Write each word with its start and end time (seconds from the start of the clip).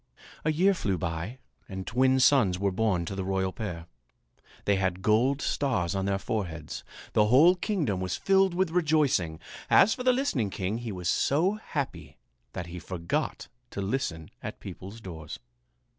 A 0.43 0.51
year 0.51 0.73
flew 0.73 0.97
by 0.97 1.37
and 1.69 1.85
twin 1.85 2.19
sons 2.19 2.57
were 2.57 2.71
born 2.71 3.05
to 3.05 3.13
the 3.13 3.23
royal 3.23 3.53
pair. 3.53 3.85
They 4.65 4.77
had 4.77 5.03
gold 5.03 5.43
stars 5.43 5.93
on 5.93 6.05
their 6.05 6.17
foreheads. 6.17 6.83
The 7.13 7.27
whole 7.27 7.53
kingdom 7.53 7.99
was 7.99 8.17
filled 8.17 8.55
with 8.55 8.71
rejoicing. 8.71 9.39
As 9.69 9.93
for 9.93 10.01
the 10.01 10.11
listening 10.11 10.49
king, 10.49 10.79
he 10.79 10.91
was 10.91 11.07
so 11.07 11.51
happy 11.53 12.17
that 12.53 12.65
he 12.65 12.79
forgot 12.79 13.47
to 13.69 13.79
listen 13.83 14.31
at 14.41 14.59
people's 14.59 15.01
doors. 15.01 15.37